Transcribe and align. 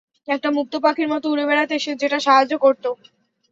একটা 0.27 0.49
মুক্ত 0.57 0.73
পাখির 0.83 1.07
মতো 1.09 1.25
উড়ে 1.29 1.45
বেড়াতে 1.49 1.73
যেটা 2.01 2.17
সাহায্য 2.19 2.53
করত। 2.63 2.85